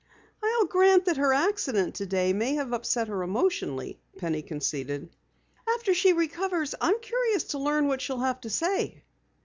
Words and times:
"I'll 0.41 0.65
grant 0.65 1.05
that 1.05 1.17
her 1.17 1.31
accident 1.31 1.93
today 1.93 2.33
may 2.33 2.55
have 2.55 2.73
upset 2.73 3.07
her 3.07 3.21
emotionally," 3.21 3.99
Penny 4.17 4.41
conceded. 4.41 5.11
"After 5.75 5.93
she 5.93 6.13
recovers, 6.13 6.73
I'm 6.81 6.97
curious 6.99 7.43
to 7.53 7.59
learn 7.59 7.87
what 7.87 8.01
she'll 8.01 8.17
have 8.21 8.41
to 8.41 8.49
say." 8.49 9.03